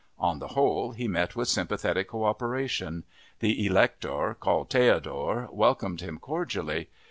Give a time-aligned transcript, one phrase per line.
[0.17, 3.03] On the whole he met with sympathetic cooperation.
[3.39, 6.89] The Elector, Carl Theodor, welcomed him cordially.